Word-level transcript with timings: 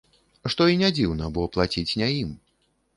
Што 0.53 0.67
і 0.71 0.79
не 0.81 0.89
дзіўна, 0.97 1.29
бо 1.37 1.47
плаціць 1.57 1.87
не 2.03 2.13
ім. 2.21 2.37